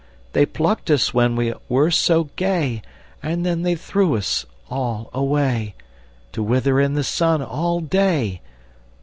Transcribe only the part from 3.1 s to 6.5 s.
And then they threw us all away To